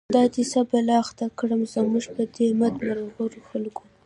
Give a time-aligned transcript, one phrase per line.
[0.15, 3.83] دا دی څه بلا اخته کړه، زموږ په دی بد مرغو خلکو